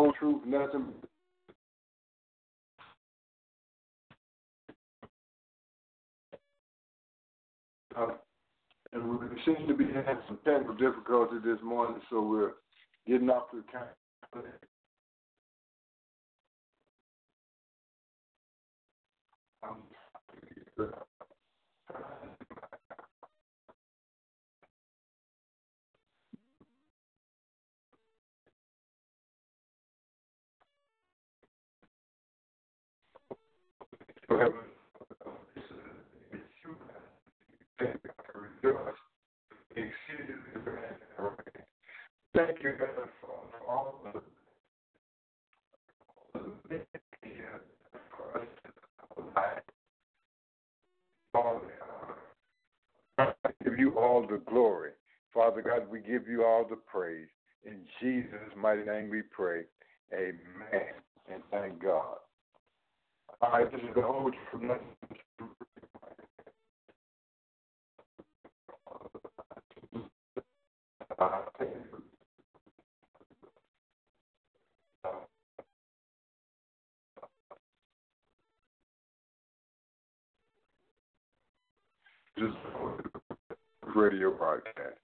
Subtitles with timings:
[0.00, 0.86] Whole truth, nothing.
[7.94, 8.06] Uh,
[8.92, 12.52] and we seem to be having some technical difficulty this morning, so we're
[13.06, 13.88] getting off the count.
[19.62, 19.76] Um,
[34.40, 34.52] Thank
[42.62, 42.72] you,
[43.20, 43.30] for,
[43.68, 44.20] all the.
[53.18, 54.92] I give you all the glory.
[55.34, 57.28] Father God, we give you all the praise.
[57.64, 59.64] In Jesus' mighty name we pray.
[60.14, 60.94] Amen.
[61.32, 62.16] And thank God.
[63.42, 64.30] Uh, This is the whole
[83.94, 84.99] radio broadcast.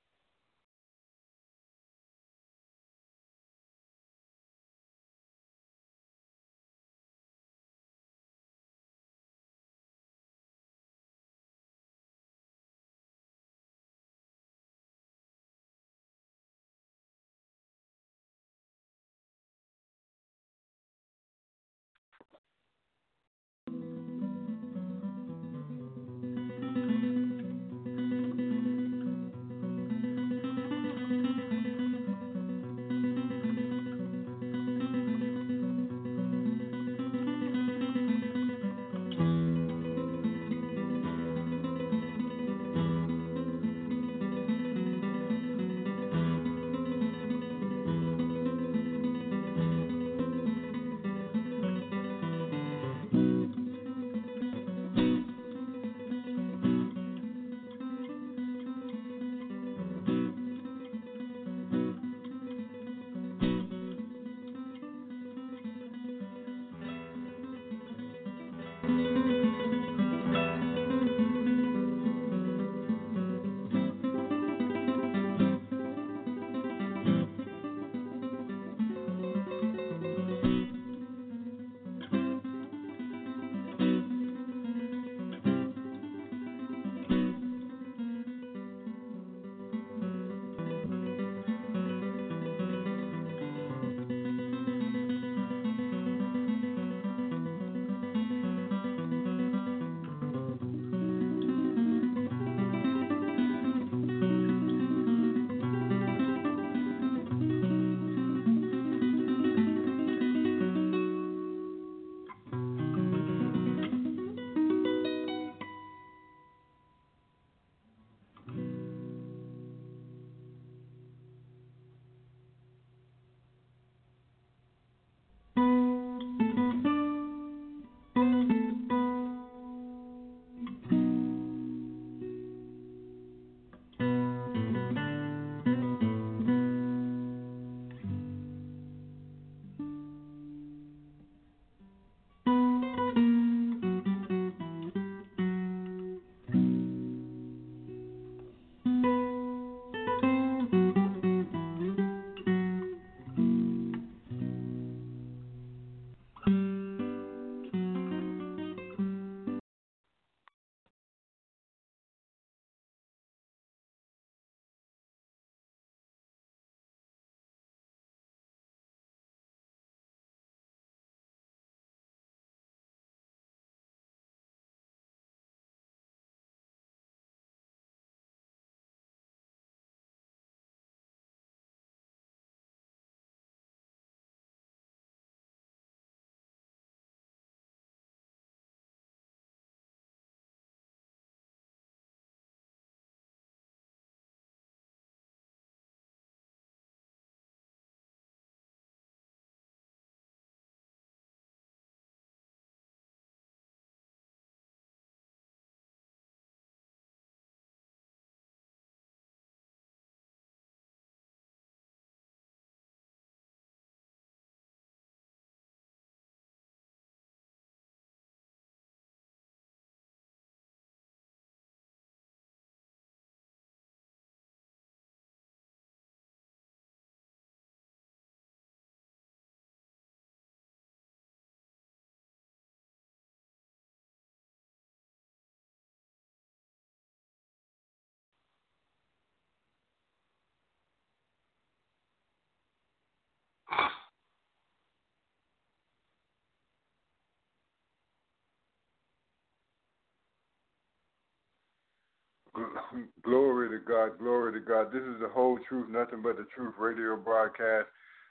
[253.22, 254.92] Glory to God, glory to God.
[254.92, 257.86] This is the whole truth, nothing but the truth radio broadcast.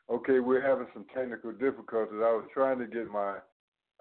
[0.10, 2.19] Okay, we're having some technical difficulties.
[2.22, 3.38] I was trying to get my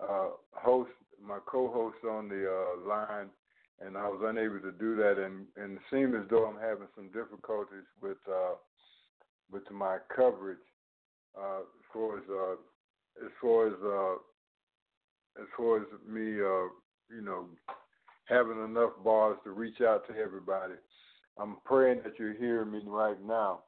[0.02, 0.90] uh, host,
[1.22, 3.28] my co-host on the uh, line,
[3.80, 5.22] and I was unable to do that.
[5.22, 8.56] And, and it seems as though I'm having some difficulties with uh,
[9.50, 10.58] with my coverage
[11.38, 16.68] uh, as far as uh, as far as uh, as far as me, uh,
[17.14, 17.46] you know,
[18.26, 20.74] having enough bars to reach out to everybody.
[21.38, 23.60] I'm praying that you're hearing me right now.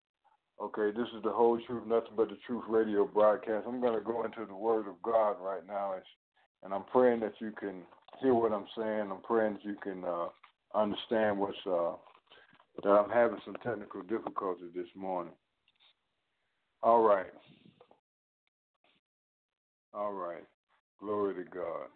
[0.61, 3.67] Okay, this is the whole truth, nothing but the truth radio broadcast.
[3.69, 5.95] I'm going to go into the Word of God right now,
[6.63, 7.83] and I'm praying that you can
[8.23, 9.11] hear what I'm saying.
[9.11, 10.29] I'm praying that you can uh,
[10.75, 11.93] understand what's uh,
[12.83, 15.35] that I'm having some technical difficulties this morning.
[16.83, 17.27] All right.
[19.93, 20.45] All right.
[21.01, 21.89] Glory to God.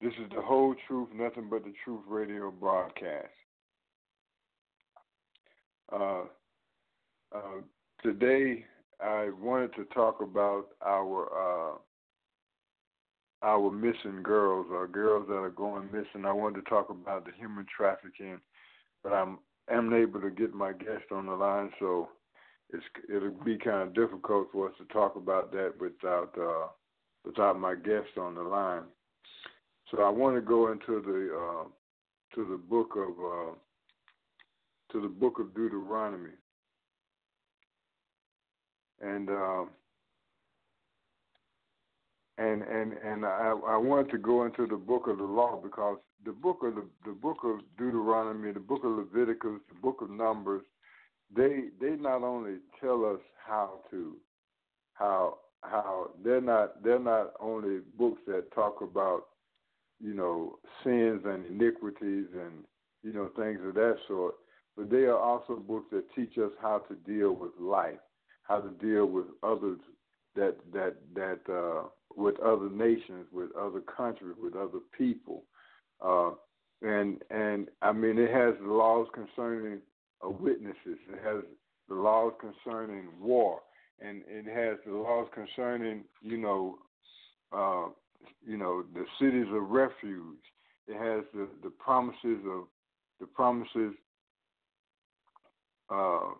[0.00, 3.26] This is the whole truth, nothing but the truth radio broadcast.
[5.92, 6.22] Uh,
[7.34, 7.60] uh,
[8.02, 8.64] today,
[9.00, 11.78] I wanted to talk about our uh,
[13.42, 16.24] our missing girls, or girls that are going missing.
[16.24, 18.38] I wanted to talk about the human trafficking,
[19.02, 22.08] but I'm unable to get my guest on the line, so
[23.08, 26.68] it'll be kind of difficult for us to talk about that without uh,
[27.24, 28.82] without my guest on the line.
[29.90, 31.64] So I want to go into the uh,
[32.34, 33.54] to the book of uh,
[34.92, 36.36] to the book of Deuteronomy,
[39.00, 39.64] and uh,
[42.36, 45.98] and and and I, I wanted to go into the book of the law because
[46.26, 50.10] the book of the the book of Deuteronomy, the book of Leviticus, the book of
[50.10, 50.62] Numbers,
[51.34, 54.16] they they not only tell us how to
[54.92, 59.27] how how they're not they're not only books that talk about
[60.00, 62.64] you know sins and iniquities and
[63.02, 64.34] you know things of that sort,
[64.76, 67.98] but they are also books that teach us how to deal with life,
[68.42, 69.78] how to deal with others
[70.36, 75.44] that that that uh, with other nations, with other countries, with other people,
[76.04, 76.30] uh,
[76.82, 79.80] and and I mean it has laws concerning
[80.24, 81.42] uh, witnesses, it has
[81.88, 83.60] the laws concerning war.
[84.00, 86.78] And it has the laws concerning, you know,
[87.52, 87.88] uh,
[88.46, 90.38] you know, the cities of refuge.
[90.86, 92.64] It has the, the promises of
[93.20, 93.94] the promises,
[95.90, 96.30] uh,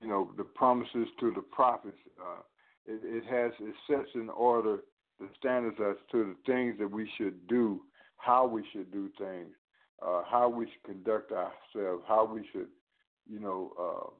[0.00, 1.96] you know, the promises to the prophets.
[2.20, 2.40] Uh,
[2.86, 4.78] it, it has it sets in order
[5.20, 7.80] the standards as to the things that we should do,
[8.16, 9.54] how we should do things,
[10.04, 12.68] uh, how we should conduct ourselves, how we should,
[13.30, 14.10] you know, uh,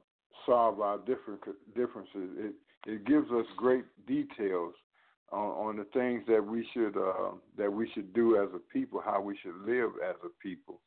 [0.45, 1.41] solve our different
[1.75, 2.29] differences.
[2.37, 2.53] It
[2.85, 4.73] it gives us great details
[5.31, 9.01] on, on the things that we should uh, that we should do as a people,
[9.03, 10.79] how we should live as a people.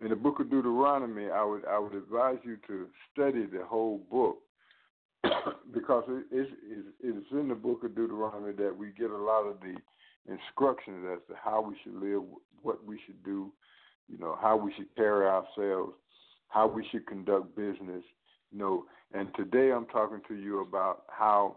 [0.00, 4.00] In the book of Deuteronomy, I would I would advise you to study the whole
[4.10, 4.38] book
[5.74, 6.46] because it is
[7.00, 9.76] it is in the book of Deuteronomy that we get a lot of the
[10.30, 12.22] instructions as to how we should live,
[12.62, 13.52] what we should do,
[14.08, 15.92] you know, how we should carry ourselves,
[16.48, 18.02] how we should conduct business,
[18.52, 21.56] you know, and today I'm talking to you about how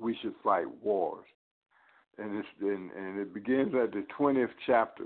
[0.00, 1.26] we should fight wars.
[2.18, 5.04] And, it's, and, and it begins at the 20th chapter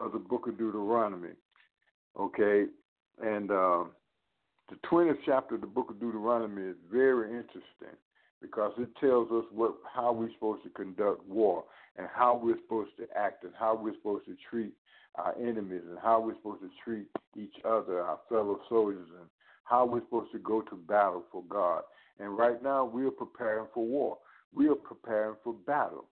[0.00, 1.30] of the book of Deuteronomy.
[2.18, 2.66] Okay?
[3.22, 3.84] And uh,
[4.68, 7.96] the 20th chapter of the book of Deuteronomy is very interesting
[8.40, 11.64] because it tells us what how we're supposed to conduct war
[11.96, 14.74] and how we're supposed to act and how we're supposed to treat
[15.14, 19.28] our enemies and how we're supposed to treat each other, our fellow soldiers, and
[19.64, 21.82] how we're supposed to go to battle for God.
[22.18, 24.18] And right now, we are preparing for war.
[24.52, 26.06] We are preparing for battle.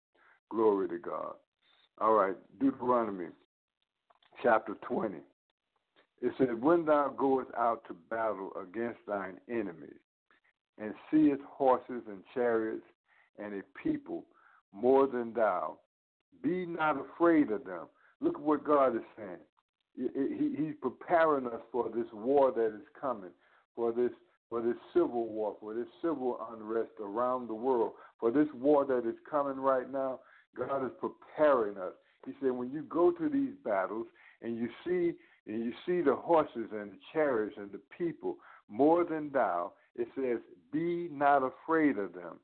[0.49, 1.33] Glory to God.
[1.99, 3.27] All right, Deuteronomy
[4.41, 5.17] chapter 20.
[6.21, 9.99] It says, When thou goest out to battle against thine enemies,
[10.77, 12.85] and seest horses and chariots
[13.37, 14.23] and a people
[14.73, 15.77] more than thou,
[16.41, 17.87] be not afraid of them.
[18.21, 19.39] Look at what God is saying
[19.95, 23.31] he's preparing us for this war that is coming,
[23.75, 24.11] for this
[24.49, 29.07] for this civil war, for this civil unrest around the world, for this war that
[29.07, 30.19] is coming right now.
[30.57, 31.93] God is preparing us.
[32.25, 34.07] He said, when you go to these battles
[34.41, 35.13] and you see
[35.47, 38.37] and you see the horses and the chariots and the people
[38.69, 40.37] more than thou, it says,
[40.71, 42.39] be not afraid of them,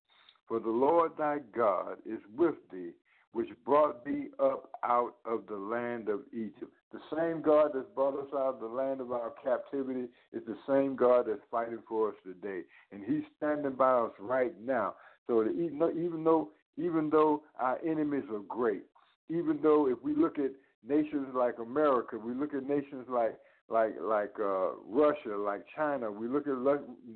[0.47, 2.91] for the Lord thy God is with thee,
[3.33, 6.71] which brought thee up out of the land of Egypt.
[6.91, 10.57] The same God that's brought us out of the land of our captivity is the
[10.67, 14.95] same God that's fighting for us today, and He's standing by us right now.
[15.27, 18.83] So even though, even though even though our enemies are great,
[19.29, 20.51] even though if we look at
[20.87, 23.37] nations like America, we look at nations like
[23.69, 26.11] like like uh, Russia, like China.
[26.11, 26.53] We look at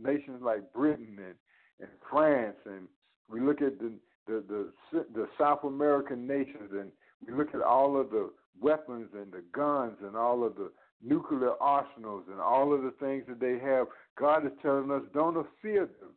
[0.01, 1.35] nations like Britain and,
[1.79, 2.87] and France, and
[3.29, 3.91] we look at the,
[4.27, 4.43] the
[4.91, 6.91] the the South American nations, and
[7.25, 11.53] we look at all of the weapons and the guns and all of the nuclear
[11.61, 13.87] arsenals and all of the things that they have.
[14.17, 16.11] God is telling us, don't fear them,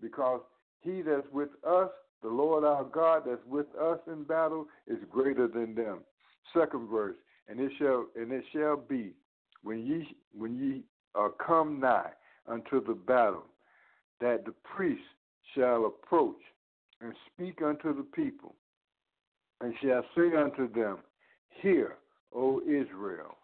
[0.00, 0.40] because
[0.80, 1.90] He that's with us,
[2.22, 6.00] the Lord our God that's with us in battle, is greater than them.
[6.56, 7.16] Second verse,
[7.48, 9.12] and it shall and it shall be
[9.62, 10.82] when ye when ye
[11.14, 12.10] are come nigh
[12.46, 13.44] unto the battle,
[14.20, 15.02] that the priest
[15.54, 16.40] shall approach
[17.00, 18.54] and speak unto the people,
[19.60, 20.98] and shall say unto them,
[21.62, 21.96] Hear,
[22.34, 23.36] O Israel,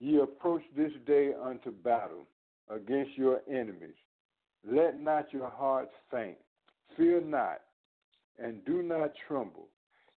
[0.00, 2.26] ye approach this day unto battle
[2.68, 3.96] against your enemies.
[4.68, 6.36] Let not your hearts faint.
[6.96, 7.60] Fear not,
[8.38, 9.68] and do not tremble,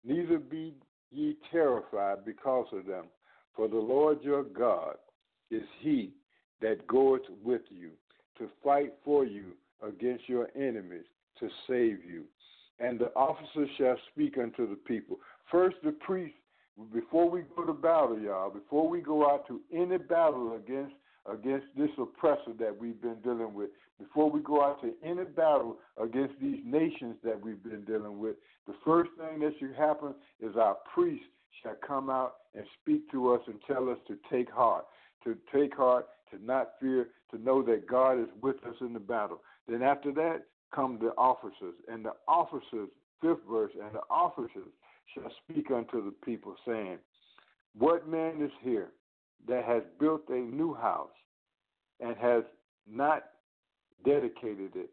[0.05, 0.75] neither be
[1.11, 3.07] ye terrified because of them.
[3.55, 4.97] For the Lord your God
[5.51, 6.13] is he
[6.61, 7.91] that goeth with you
[8.39, 9.53] to fight for you
[9.87, 11.05] against your enemies
[11.39, 12.25] to save you.
[12.79, 15.19] And the officers shall speak unto the people.
[15.51, 16.35] First, the priest,
[16.95, 20.95] before we go to battle, y'all, before we go out to any battle against
[21.31, 23.69] against this oppressor that we've been dealing with,
[24.01, 28.37] before we go out to any battle against these nations that we've been dealing with,
[28.67, 31.23] the first thing that should happen is our priest
[31.63, 34.87] shall come out and speak to us and tell us to take heart,
[35.25, 39.01] to take heart, to not fear, to know that God is with us in the
[39.01, 39.43] battle.
[39.69, 42.89] Then after that come the officers, and the officers,
[43.21, 44.69] fifth verse, and the officers
[45.15, 46.99] shall speak unto the people, saying,
[47.77, 48.93] What man is here
[49.47, 51.11] that has built a new house
[52.01, 52.45] and has
[52.89, 53.25] not
[54.05, 54.91] dedicated it?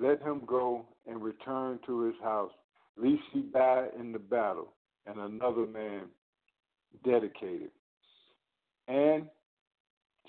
[0.00, 2.52] Let him go and return to his house,
[2.96, 4.72] lest he die in the battle,
[5.06, 6.02] and another man
[7.04, 7.70] dedicated.
[8.86, 9.24] And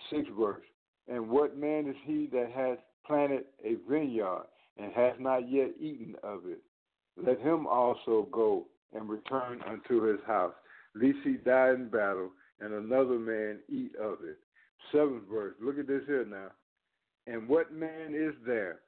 [0.10, 0.66] sixth verse,
[1.08, 4.46] and what man is he that has planted a vineyard
[4.78, 6.62] and hath not yet eaten of it?
[7.18, 10.54] Let him also go and return unto his house,
[10.96, 14.38] lest he die in battle, and another man eat of it.
[14.92, 16.52] Seventh verse, look at this here now.
[17.28, 18.80] And what man is there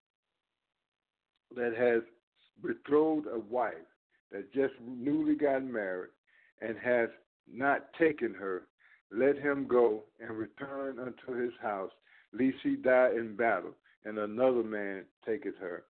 [1.55, 2.01] that has
[2.63, 3.73] betrothed a wife
[4.31, 6.11] that just newly got married
[6.61, 7.09] and has
[7.51, 8.63] not taken her,
[9.11, 11.91] let him go and return unto his house,
[12.33, 13.73] lest he die in battle,
[14.05, 15.83] and another man taketh her.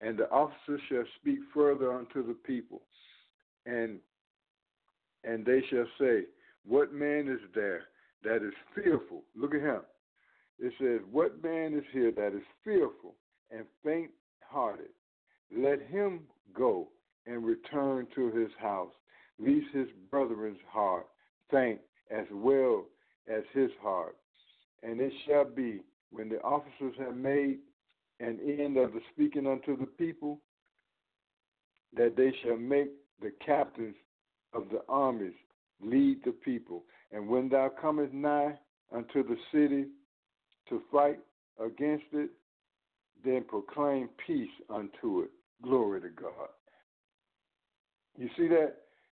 [0.00, 2.82] And the officer shall speak further unto the people,
[3.64, 3.98] and
[5.24, 6.24] and they shall say,
[6.66, 7.84] What man is there
[8.22, 9.22] that is fearful?
[9.34, 9.80] Look at him.
[10.58, 13.14] It says, What man is here that is fearful
[13.50, 14.10] and faint
[14.40, 14.90] hearted?
[15.54, 16.20] Let him
[16.54, 16.88] go
[17.26, 18.92] and return to his house,
[19.38, 21.06] lest his brethren's heart
[21.50, 22.86] faint as well
[23.28, 24.16] as his heart.
[24.82, 27.58] And it shall be when the officers have made
[28.20, 30.40] an end of the speaking unto the people,
[31.94, 33.96] that they shall make the captains
[34.52, 35.34] of the armies
[35.80, 36.84] lead the people.
[37.12, 38.54] And when thou comest nigh
[38.92, 39.86] unto the city
[40.68, 41.18] to fight
[41.64, 42.30] against it,
[43.24, 45.30] then proclaim peace unto it.
[45.62, 46.48] Glory to God.
[48.18, 48.74] You see that?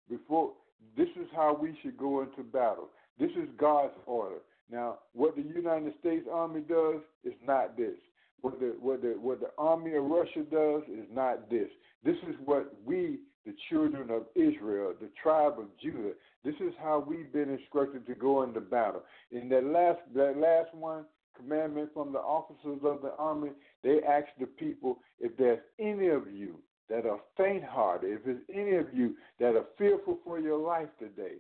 [0.09, 0.53] Before
[0.97, 2.89] this is how we should go into battle.
[3.19, 4.37] This is God's order.
[4.71, 7.95] Now, what the United States Army does is not this.
[8.41, 11.67] What the what the what the army of Russia does is not this.
[12.03, 16.13] This is what we, the children of Israel, the tribe of Judah,
[16.43, 19.03] this is how we've been instructed to go into battle.
[19.31, 21.05] In that last that last one
[21.39, 23.49] commandment from the officers of the army,
[23.83, 26.55] they asked the people if there's any of you
[26.89, 30.89] that are faint hearted, if there's any of you that are fearful for your life
[30.97, 31.35] today,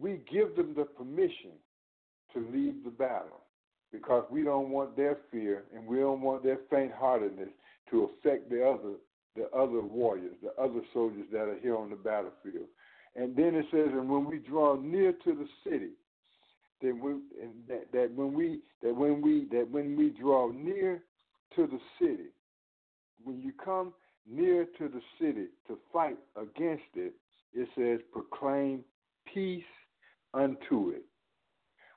[0.00, 1.52] we give them the permission
[2.32, 3.42] to leave the battle
[3.92, 7.48] because we don't want their fear and we don't want their faint heartedness
[7.90, 8.94] to affect the other
[9.36, 12.66] the other warriors, the other soldiers that are here on the battlefield.
[13.14, 15.90] And then it says, and when we draw near to the city,
[16.80, 17.12] then we
[17.68, 21.02] that, that when we that when we that when we draw near
[21.56, 22.28] to the city,
[23.24, 23.92] when you come
[24.30, 27.14] near to the city to fight against it,
[27.54, 28.84] it says proclaim
[29.32, 29.62] peace
[30.34, 31.04] unto it.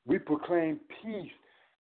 [0.06, 1.32] We proclaim peace.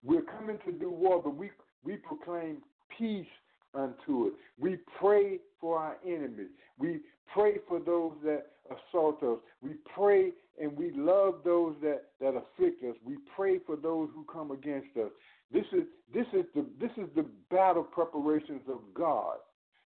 [0.03, 1.51] We're coming to do war, but we
[1.83, 2.57] we proclaim
[2.97, 3.25] peace
[3.73, 4.33] unto it.
[4.59, 6.49] We pray for our enemies.
[6.77, 6.99] We
[7.33, 9.37] pray for those that assault us.
[9.61, 10.31] We pray
[10.61, 12.95] and we love those that, that afflict us.
[13.05, 15.11] We pray for those who come against us.
[15.51, 17.25] This is this is the this is the
[17.71, 19.37] battle preparations of God.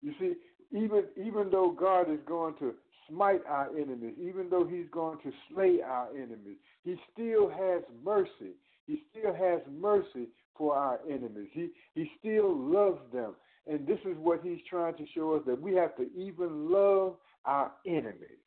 [0.02, 0.34] You see,
[0.72, 2.74] even even though God is going to
[3.10, 8.56] smite our enemies, even though He's going to slay our enemies, He still has mercy.
[8.88, 11.50] He still has mercy for our enemies.
[11.54, 13.36] He He still loves them.
[13.68, 17.16] And this is what He's trying to show us that we have to even love
[17.46, 18.40] our enemies.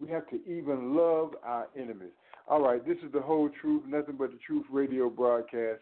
[0.00, 2.12] We have to even love our enemies.
[2.48, 5.80] All right, this is the whole truth, nothing but the truth radio broadcast,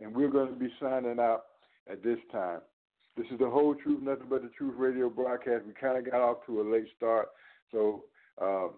[0.00, 1.42] and we're going to be signing out
[1.90, 2.60] at this time.
[3.16, 5.64] This is the whole truth, nothing but the truth radio broadcast.
[5.66, 7.28] We kind of got off to a late start,
[7.72, 8.04] so
[8.40, 8.68] uh,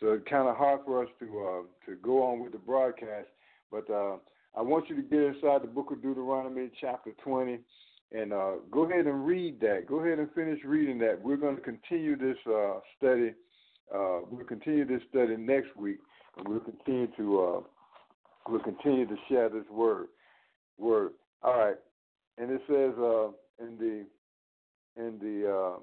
[0.00, 3.28] so it's kind of hard for us to uh, to go on with the broadcast.
[3.70, 4.16] But uh,
[4.56, 7.58] I want you to get inside the book of Deuteronomy, chapter 20,
[8.12, 9.86] and uh, go ahead and read that.
[9.86, 11.20] Go ahead and finish reading that.
[11.22, 13.34] We're going to continue this uh, study.
[13.94, 15.98] Uh, we'll continue this study next week,
[16.38, 17.64] and we'll continue to
[18.48, 19.64] we'll continue to share this.
[19.70, 20.06] Word.
[22.68, 23.28] It says uh,
[23.64, 24.04] in the
[24.96, 25.78] in the uh,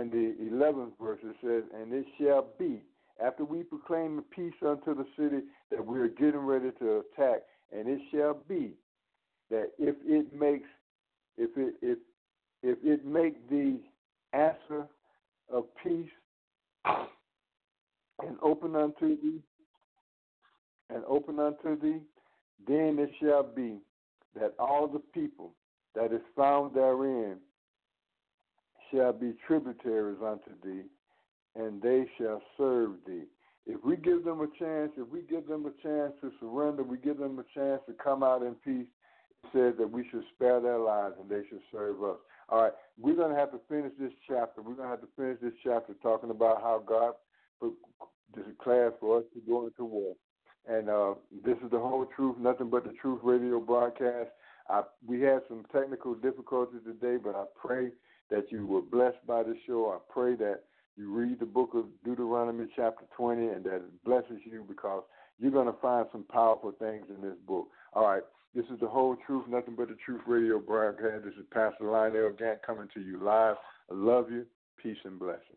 [0.00, 2.82] in the eleventh verse it says, "And it shall be
[3.24, 7.88] after we proclaim peace unto the city that we are getting ready to attack, and
[7.88, 8.72] it shall be
[9.50, 10.68] that if it makes
[11.36, 11.98] if it if
[12.62, 13.78] if it make the
[14.32, 14.86] answer
[15.52, 16.10] of peace
[16.84, 19.42] and open unto thee
[20.90, 22.00] and open unto thee,
[22.66, 23.78] then it shall be
[24.38, 25.54] that all the people
[25.94, 27.36] that is found therein
[28.92, 30.82] shall be tributaries unto thee,
[31.56, 33.24] and they shall serve thee.
[33.66, 36.98] If we give them a chance, if we give them a chance to surrender, we
[36.98, 38.86] give them a chance to come out in peace,
[39.42, 42.18] it says that we should spare their lives and they should serve us.
[42.50, 44.60] All right, we're going to have to finish this chapter.
[44.60, 47.14] We're going to have to finish this chapter talking about how God
[48.34, 50.14] declared for us to go into war.
[50.66, 54.30] And uh, this is the whole truth, nothing but the truth radio broadcast.
[54.68, 57.90] I, we had some technical difficulties today, but I pray
[58.30, 59.90] that you were blessed by the show.
[59.90, 60.62] I pray that
[60.96, 65.02] you read the book of Deuteronomy, chapter 20, and that it blesses you because
[65.38, 67.68] you're going to find some powerful things in this book.
[67.92, 68.22] All right.
[68.54, 71.24] This is the whole truth, nothing but the truth radio broadcast.
[71.24, 73.56] This is Pastor Lionel Gantt coming to you live.
[73.90, 74.46] I love you.
[74.80, 75.56] Peace and blessing.